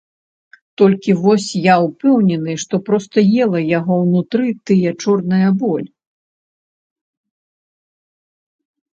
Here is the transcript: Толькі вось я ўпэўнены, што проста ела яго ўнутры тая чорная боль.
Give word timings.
Толькі 0.81 1.11
вось 1.23 1.47
я 1.65 1.73
ўпэўнены, 1.87 2.51
што 2.63 2.75
проста 2.87 3.17
ела 3.45 3.59
яго 3.79 3.95
ўнутры 4.03 4.53
тая 4.71 4.93
чорная 5.03 5.51
боль. 5.65 5.85